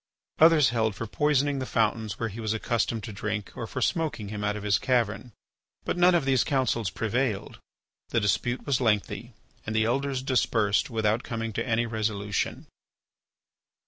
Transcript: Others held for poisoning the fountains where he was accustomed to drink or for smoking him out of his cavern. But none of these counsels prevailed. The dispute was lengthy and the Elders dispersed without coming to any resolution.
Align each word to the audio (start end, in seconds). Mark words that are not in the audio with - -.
Others 0.39 0.69
held 0.69 0.95
for 0.95 1.05
poisoning 1.05 1.59
the 1.59 1.65
fountains 1.67 2.19
where 2.19 2.29
he 2.29 2.39
was 2.39 2.53
accustomed 2.55 3.03
to 3.03 3.13
drink 3.13 3.51
or 3.55 3.67
for 3.67 3.81
smoking 3.83 4.29
him 4.29 4.43
out 4.43 4.55
of 4.55 4.63
his 4.63 4.79
cavern. 4.79 5.31
But 5.85 5.95
none 5.95 6.15
of 6.15 6.25
these 6.25 6.43
counsels 6.43 6.89
prevailed. 6.89 7.59
The 8.09 8.19
dispute 8.19 8.65
was 8.65 8.81
lengthy 8.81 9.33
and 9.63 9.75
the 9.75 9.85
Elders 9.85 10.23
dispersed 10.23 10.89
without 10.89 11.21
coming 11.21 11.53
to 11.53 11.63
any 11.67 11.85
resolution. 11.85 12.65